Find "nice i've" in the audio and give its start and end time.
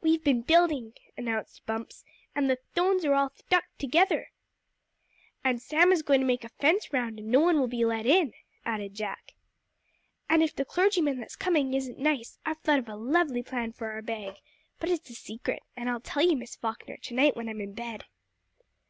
11.98-12.60